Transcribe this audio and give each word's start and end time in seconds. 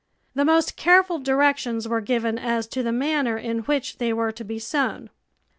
The 0.33 0.45
most 0.45 0.77
careful 0.77 1.19
directions 1.19 1.87
were 1.87 2.01
given 2.01 2.39
as 2.39 2.65
to 2.69 2.81
the 2.81 2.91
manner 2.91 3.37
in 3.37 3.59
which 3.59 3.99
they 3.99 4.11
were 4.11 4.31
to 4.31 4.43
be 4.43 4.57
sown. 4.57 5.11